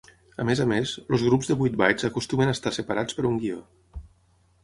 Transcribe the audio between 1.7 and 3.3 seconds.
bytes acostumen a estar separats per